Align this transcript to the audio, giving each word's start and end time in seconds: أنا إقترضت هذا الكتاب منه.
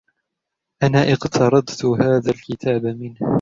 أنا 0.83 1.13
إقترضت 1.13 1.85
هذا 1.85 2.31
الكتاب 2.31 2.85
منه. 2.85 3.19